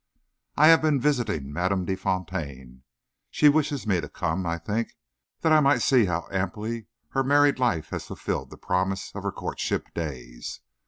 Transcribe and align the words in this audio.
I 0.57 0.65
have 0.69 0.81
been 0.81 0.99
visiting 0.99 1.53
Madame 1.53 1.85
De 1.85 1.95
Fontaine. 1.95 2.81
She 3.29 3.49
wished 3.49 3.85
me 3.85 4.01
to 4.01 4.09
come, 4.09 4.47
I 4.47 4.57
think, 4.57 4.95
that 5.41 5.51
I 5.51 5.59
might 5.59 5.83
see 5.83 6.05
how 6.05 6.27
amply 6.31 6.87
her 7.09 7.23
married 7.23 7.59
life 7.59 7.89
had 7.89 8.01
fulfilled 8.01 8.49
the 8.49 8.57
promise 8.57 9.11
of 9.13 9.21
her 9.21 9.31
courtship 9.31 9.93
days. 9.93 10.61